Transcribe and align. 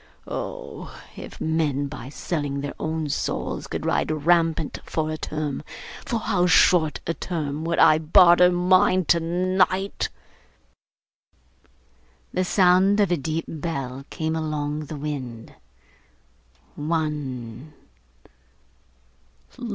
Oh! 0.25 0.99
if 1.15 1.39
men 1.39 1.85
by 1.85 2.09
selling 2.09 2.61
their 2.61 2.73
own 2.79 3.07
souls 3.09 3.67
could 3.67 3.85
ride 3.85 4.09
rampant 4.09 4.79
for 4.83 5.11
a 5.11 5.17
term, 5.19 5.61
for 6.07 6.19
how 6.19 6.47
short 6.47 6.99
a 7.05 7.13
term 7.13 7.63
would 7.65 7.77
I 7.77 7.99
barter 7.99 8.49
mine 8.51 9.05
tonight!' 9.05 10.09
The 12.33 12.43
sound 12.43 12.99
of 12.99 13.11
a 13.11 13.15
deep 13.15 13.45
bell 13.47 14.03
came 14.09 14.35
along 14.35 14.85
the 14.85 14.97
wind. 14.97 15.53
One. 16.73 17.73